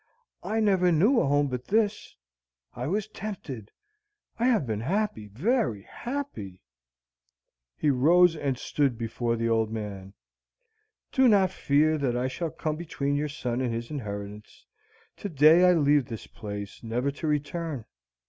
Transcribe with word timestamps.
I 0.41 0.59
never 0.59 0.91
knew 0.91 1.19
a 1.19 1.27
home 1.27 1.45
but 1.47 1.65
this. 1.65 2.15
I 2.73 2.87
was 2.87 3.07
tempted. 3.07 3.69
I 4.39 4.45
have 4.47 4.65
been 4.65 4.79
happy, 4.79 5.27
very 5.27 5.83
happy." 5.83 6.63
He 7.77 7.91
rose 7.91 8.35
and 8.35 8.57
stood 8.57 8.97
before 8.97 9.35
the 9.35 9.47
old 9.47 9.69
man. 9.71 10.13
"Do 11.11 11.27
not 11.27 11.51
fear 11.51 11.99
that 11.99 12.17
I 12.17 12.27
shall 12.29 12.49
come 12.49 12.77
between 12.77 13.15
your 13.15 13.29
son 13.29 13.61
and 13.61 13.71
his 13.71 13.91
inheritance. 13.91 14.65
To 15.17 15.29
day 15.29 15.69
I 15.69 15.73
leave 15.73 16.05
this 16.07 16.25
place, 16.25 16.81
never 16.81 17.11
to 17.11 17.27
return. 17.27 17.85